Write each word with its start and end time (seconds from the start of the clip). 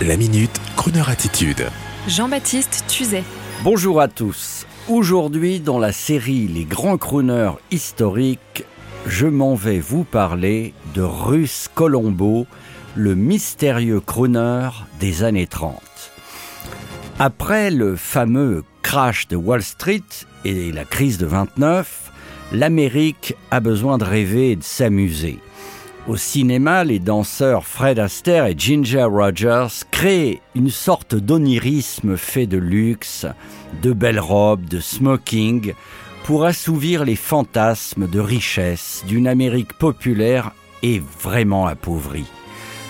La 0.00 0.16
minute, 0.16 0.60
Kroneur 0.74 1.10
attitude. 1.10 1.68
Jean-Baptiste 2.08 2.84
Tuzet. 2.88 3.22
Bonjour 3.62 4.00
à 4.00 4.08
tous. 4.08 4.66
Aujourd'hui, 4.88 5.60
dans 5.60 5.78
la 5.78 5.92
série 5.92 6.48
Les 6.48 6.64
grands 6.64 6.98
crooners 6.98 7.52
historiques, 7.70 8.64
je 9.06 9.28
m'en 9.28 9.54
vais 9.54 9.78
vous 9.78 10.02
parler 10.02 10.74
de 10.94 11.02
Russ 11.02 11.68
Colombo, 11.72 12.46
le 12.96 13.14
mystérieux 13.14 14.00
crooner 14.00 14.70
des 14.98 15.22
années 15.22 15.46
30. 15.46 15.80
Après 17.20 17.70
le 17.70 17.94
fameux 17.94 18.64
crash 18.82 19.28
de 19.28 19.36
Wall 19.36 19.62
Street 19.62 20.02
et 20.44 20.72
la 20.72 20.84
crise 20.84 21.18
de 21.18 21.26
29, 21.26 22.10
l'Amérique 22.52 23.36
a 23.52 23.60
besoin 23.60 23.98
de 23.98 24.04
rêver 24.04 24.52
et 24.52 24.56
de 24.56 24.64
s'amuser. 24.64 25.38
Au 26.08 26.16
cinéma, 26.16 26.82
les 26.82 26.98
danseurs 26.98 27.64
Fred 27.64 28.00
Astaire 28.00 28.46
et 28.46 28.54
Ginger 28.58 29.04
Rogers 29.04 29.84
créent 29.92 30.40
une 30.56 30.68
sorte 30.68 31.14
d'onirisme 31.14 32.16
fait 32.16 32.48
de 32.48 32.58
luxe, 32.58 33.24
de 33.82 33.92
belles 33.92 34.18
robes, 34.18 34.64
de 34.64 34.80
smoking, 34.80 35.74
pour 36.24 36.44
assouvir 36.44 37.04
les 37.04 37.14
fantasmes 37.14 38.08
de 38.08 38.18
richesse 38.18 39.04
d'une 39.06 39.28
Amérique 39.28 39.74
populaire 39.74 40.50
et 40.82 41.00
vraiment 41.20 41.66
appauvrie. 41.66 42.26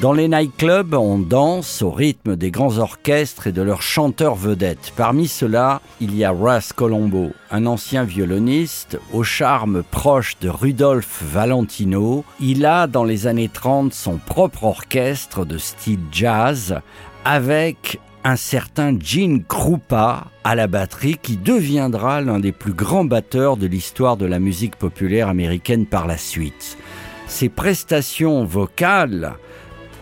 Dans 0.00 0.12
les 0.12 0.26
nightclubs, 0.26 0.94
on 0.94 1.18
danse 1.18 1.80
au 1.80 1.90
rythme 1.90 2.34
des 2.34 2.50
grands 2.50 2.78
orchestres 2.78 3.46
et 3.46 3.52
de 3.52 3.62
leurs 3.62 3.80
chanteurs 3.80 4.34
vedettes. 4.34 4.92
Parmi 4.96 5.28
ceux-là, 5.28 5.80
il 6.00 6.16
y 6.16 6.24
a 6.24 6.32
Russ 6.32 6.72
Colombo, 6.72 7.30
un 7.50 7.64
ancien 7.64 8.02
violoniste 8.02 8.98
au 9.12 9.22
charme 9.22 9.84
proche 9.84 10.36
de 10.40 10.48
Rudolph 10.48 11.22
Valentino. 11.22 12.24
Il 12.40 12.66
a, 12.66 12.88
dans 12.88 13.04
les 13.04 13.28
années 13.28 13.48
30, 13.48 13.94
son 13.94 14.16
propre 14.18 14.64
orchestre 14.64 15.44
de 15.44 15.58
style 15.58 16.00
jazz 16.10 16.80
avec 17.24 18.00
un 18.24 18.36
certain 18.36 18.98
Gene 18.98 19.44
Krupa 19.44 20.24
à 20.42 20.54
la 20.56 20.66
batterie 20.66 21.18
qui 21.22 21.36
deviendra 21.36 22.20
l'un 22.20 22.40
des 22.40 22.52
plus 22.52 22.72
grands 22.72 23.04
batteurs 23.04 23.56
de 23.56 23.66
l'histoire 23.66 24.16
de 24.16 24.26
la 24.26 24.40
musique 24.40 24.76
populaire 24.76 25.28
américaine 25.28 25.86
par 25.86 26.06
la 26.06 26.18
suite. 26.18 26.76
Ses 27.26 27.48
prestations 27.48 28.44
vocales 28.44 29.34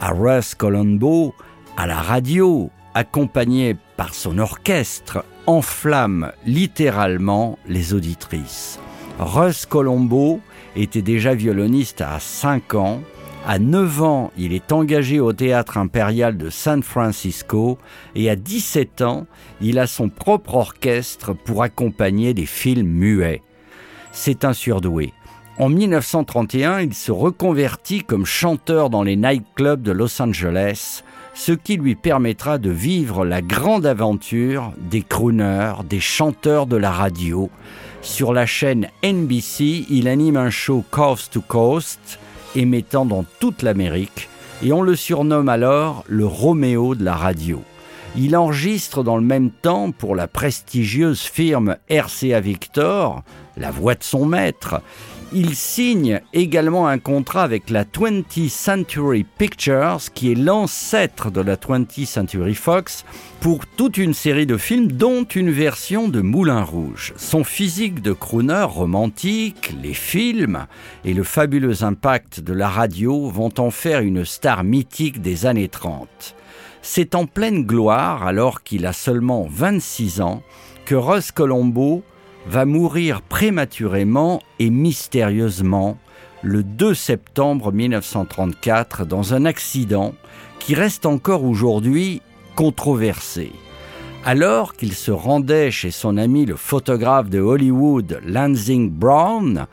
à 0.00 0.10
Russ 0.10 0.54
Colombo 0.54 1.34
à 1.76 1.86
la 1.86 2.00
radio, 2.00 2.70
accompagné 2.94 3.76
par 3.96 4.14
son 4.14 4.38
orchestre, 4.38 5.24
enflamme 5.46 6.32
littéralement 6.44 7.58
les 7.68 7.94
auditrices. 7.94 8.78
Russ 9.18 9.66
Colombo 9.66 10.40
était 10.76 11.02
déjà 11.02 11.34
violoniste 11.34 12.00
à 12.00 12.18
5 12.18 12.74
ans. 12.74 13.00
À 13.46 13.58
9 13.58 14.02
ans, 14.02 14.32
il 14.36 14.52
est 14.52 14.72
engagé 14.72 15.20
au 15.20 15.32
théâtre 15.32 15.78
impérial 15.78 16.36
de 16.36 16.50
San 16.50 16.82
Francisco 16.82 17.78
et 18.14 18.28
à 18.28 18.36
17 18.36 19.02
ans, 19.02 19.26
il 19.60 19.78
a 19.78 19.86
son 19.86 20.08
propre 20.08 20.54
orchestre 20.56 21.32
pour 21.32 21.62
accompagner 21.62 22.34
des 22.34 22.46
films 22.46 22.88
muets. 22.88 23.42
C'est 24.12 24.44
un 24.44 24.52
surdoué. 24.52 25.12
En 25.60 25.68
1931, 25.68 26.80
il 26.80 26.94
se 26.94 27.12
reconvertit 27.12 28.02
comme 28.02 28.24
chanteur 28.24 28.88
dans 28.88 29.02
les 29.02 29.16
nightclubs 29.16 29.82
de 29.82 29.92
Los 29.92 30.22
Angeles, 30.22 31.02
ce 31.34 31.52
qui 31.52 31.76
lui 31.76 31.96
permettra 31.96 32.56
de 32.56 32.70
vivre 32.70 33.26
la 33.26 33.42
grande 33.42 33.84
aventure 33.84 34.72
des 34.78 35.02
crooners, 35.02 35.74
des 35.86 36.00
chanteurs 36.00 36.66
de 36.66 36.78
la 36.78 36.90
radio. 36.90 37.50
Sur 38.00 38.32
la 38.32 38.46
chaîne 38.46 38.88
NBC, 39.04 39.84
il 39.90 40.08
anime 40.08 40.38
un 40.38 40.48
show 40.48 40.82
Coast 40.90 41.34
to 41.34 41.42
Coast, 41.42 42.18
émettant 42.56 43.04
dans 43.04 43.26
toute 43.38 43.60
l'Amérique, 43.60 44.30
et 44.62 44.72
on 44.72 44.80
le 44.80 44.96
surnomme 44.96 45.50
alors 45.50 46.04
le 46.08 46.24
Roméo 46.24 46.94
de 46.94 47.04
la 47.04 47.16
radio. 47.16 47.62
Il 48.16 48.34
enregistre 48.34 49.04
dans 49.04 49.18
le 49.18 49.22
même 49.22 49.50
temps 49.50 49.92
pour 49.92 50.16
la 50.16 50.26
prestigieuse 50.26 51.20
firme 51.20 51.76
RCA 51.90 52.40
Victor, 52.40 53.22
la 53.58 53.70
voix 53.70 53.94
de 53.94 54.02
son 54.02 54.24
maître. 54.24 54.80
Il 55.32 55.54
signe 55.54 56.22
également 56.32 56.88
un 56.88 56.98
contrat 56.98 57.44
avec 57.44 57.70
la 57.70 57.84
20th 57.84 58.48
Century 58.48 59.24
Pictures, 59.38 60.00
qui 60.12 60.32
est 60.32 60.34
l'ancêtre 60.34 61.30
de 61.30 61.40
la 61.40 61.54
20th 61.54 62.04
Century 62.04 62.56
Fox, 62.56 63.04
pour 63.40 63.64
toute 63.64 63.96
une 63.96 64.12
série 64.12 64.46
de 64.46 64.56
films, 64.56 64.90
dont 64.90 65.22
une 65.22 65.52
version 65.52 66.08
de 66.08 66.20
Moulin 66.20 66.64
Rouge. 66.64 67.14
Son 67.16 67.44
physique 67.44 68.02
de 68.02 68.12
crooner 68.12 68.64
romantique, 68.64 69.72
les 69.80 69.94
films 69.94 70.66
et 71.04 71.14
le 71.14 71.22
fabuleux 71.22 71.84
impact 71.84 72.40
de 72.40 72.52
la 72.52 72.68
radio 72.68 73.28
vont 73.28 73.52
en 73.58 73.70
faire 73.70 74.00
une 74.00 74.24
star 74.24 74.64
mythique 74.64 75.22
des 75.22 75.46
années 75.46 75.68
30. 75.68 76.34
C'est 76.82 77.14
en 77.14 77.26
pleine 77.26 77.62
gloire, 77.62 78.26
alors 78.26 78.64
qu'il 78.64 78.84
a 78.84 78.92
seulement 78.92 79.46
26 79.48 80.22
ans, 80.22 80.42
que 80.86 80.96
Russ 80.96 81.30
Colombo 81.30 82.02
va 82.46 82.64
mourir 82.64 83.22
prématurément 83.22 84.40
et 84.58 84.70
mystérieusement 84.70 85.98
le 86.42 86.62
2 86.62 86.94
septembre 86.94 87.72
1934 87.72 89.04
dans 89.04 89.34
un 89.34 89.44
accident 89.44 90.14
qui 90.58 90.74
reste 90.74 91.06
encore 91.06 91.44
aujourd'hui 91.44 92.22
controversé. 92.54 93.52
Alors 94.24 94.74
qu'il 94.74 94.92
se 94.92 95.10
rendait 95.10 95.70
chez 95.70 95.90
son 95.90 96.16
ami 96.18 96.44
le 96.44 96.56
photographe 96.56 97.30
de 97.30 97.40
Hollywood 97.40 98.20
Lansing 98.24 98.90
Brown, 98.90 99.66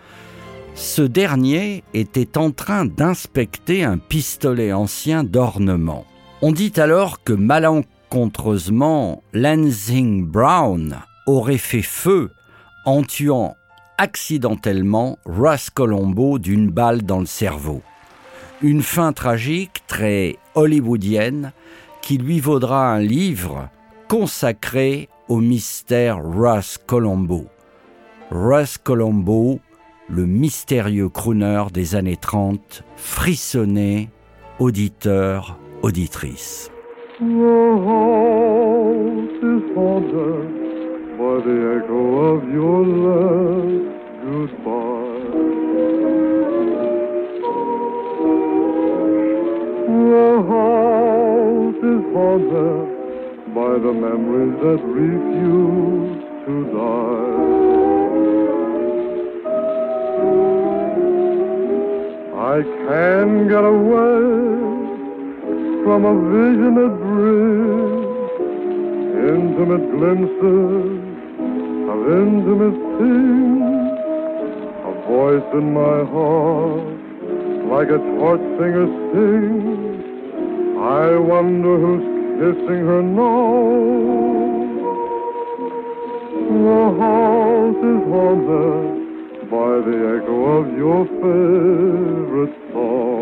ce 0.74 1.02
dernier 1.02 1.84
était 1.94 2.38
en 2.38 2.52
train 2.52 2.86
d'inspecter 2.86 3.84
un 3.84 3.98
pistolet 3.98 4.72
ancien 4.72 5.24
d'ornement. 5.24 6.06
On 6.42 6.52
dit 6.52 6.74
alors 6.78 7.24
que 7.24 7.34
malencontreusement 7.34 9.24
Lansing 9.34 10.26
Brown 10.26 10.98
aurait 11.26 11.58
fait 11.58 11.82
feu 11.82 12.32
en 12.88 13.04
tuant 13.04 13.58
accidentellement 13.98 15.20
Russ 15.26 15.70
Colombo 15.70 16.40
d'une 16.40 16.70
balle 16.70 17.02
dans 17.02 17.20
le 17.20 17.26
cerveau. 17.26 17.82
Une 18.62 18.82
fin 18.82 19.12
tragique 19.12 19.84
très 19.88 20.38
hollywoodienne 20.56 21.52
qui 22.02 22.18
lui 22.18 22.40
vaudra 22.40 22.90
un 22.94 23.00
livre 23.00 23.68
consacré 24.08 25.10
au 25.28 25.42
mystère 25.42 26.22
Russ 26.24 26.78
Colombo. 26.78 27.48
Russ 28.32 28.78
Colombo, 28.78 29.60
le 30.08 30.26
mystérieux 30.26 31.10
crooner 31.10 31.66
des 31.74 31.96
années 31.96 32.16
30, 32.16 32.86
frissonné, 32.96 34.10
auditeur, 34.60 35.60
auditrice. 35.82 36.72
By 41.18 41.40
the 41.42 41.82
echo 41.82 42.02
of 42.36 42.48
your 42.54 42.86
last 42.86 43.88
goodbye. 44.22 45.18
The 50.14 50.30
house 50.54 51.82
is 51.94 52.04
haunted 52.14 52.88
by 53.56 53.74
the 53.86 53.94
memories 54.06 54.56
that 54.62 54.82
refuse 54.86 56.22
to 56.46 56.54
die. 56.78 57.38
I 62.38 62.62
can 62.86 63.28
get 63.48 63.66
away 63.66 64.22
from 65.84 66.00
a 66.06 66.16
vision 66.30 66.72
that 66.76 66.94
brings 67.02 68.08
intimate 69.34 69.86
glimpses 69.98 71.07
of 71.98 72.06
intimate 72.14 72.78
peace, 72.98 73.98
a 74.86 74.94
voice 75.08 75.50
in 75.54 75.74
my 75.74 76.00
heart 76.14 76.98
like 77.74 77.90
a 77.90 77.98
torch 77.98 78.46
singer 78.58 78.88
sings. 79.12 80.06
I 80.78 81.18
wonder 81.18 81.74
who's 81.84 82.06
kissing 82.40 82.82
her 82.90 83.02
now. 83.02 83.88
The 86.66 86.84
house 87.02 87.82
is 87.94 88.02
haunted 88.12 89.50
by 89.50 89.72
the 89.88 89.98
echo 90.16 90.38
of 90.58 90.66
your 90.78 91.02
favorite 91.22 92.56
song. 92.72 93.18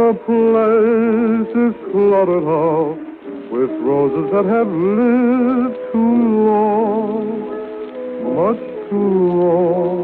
The 0.00 0.12
place 0.26 1.52
is 1.66 1.74
cluttered 1.92 2.48
out 2.48 3.09
with 3.50 3.70
roses 3.82 4.30
that 4.30 4.44
have 4.44 4.68
lived 4.68 5.76
too 5.92 6.14
long, 6.46 7.26
much 8.22 8.62
too 8.88 9.12
long. 9.42 10.02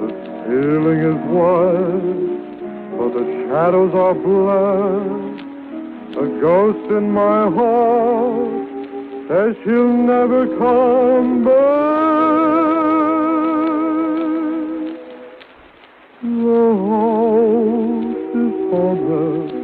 The 0.00 0.08
ceiling 0.42 1.00
is 1.12 1.20
white, 1.30 2.28
but 2.98 3.10
the 3.14 3.24
shadows 3.46 3.94
are 3.94 4.14
black. 4.14 5.24
A 6.16 6.26
ghost 6.40 6.90
in 6.90 7.10
my 7.12 7.48
heart 7.50 8.68
says 9.28 9.54
she'll 9.64 9.92
never 9.92 10.46
come 10.58 11.44
back. 11.44 12.34
The 16.20 16.64
house 16.90 18.34
is 18.42 18.54
haunted 18.70 19.63